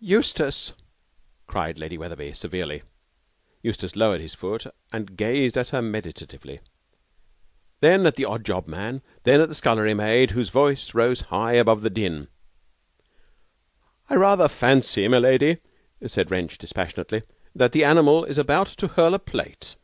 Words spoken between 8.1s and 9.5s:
the odd job man, then at